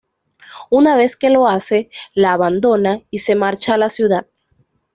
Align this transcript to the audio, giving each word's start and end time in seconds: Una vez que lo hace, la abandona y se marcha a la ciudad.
Una 0.71 0.95
vez 0.95 1.15
que 1.15 1.29
lo 1.29 1.47
hace, 1.47 1.91
la 2.15 2.33
abandona 2.33 3.01
y 3.11 3.19
se 3.19 3.35
marcha 3.35 3.75
a 3.75 3.77
la 3.77 3.89
ciudad. 3.89 4.25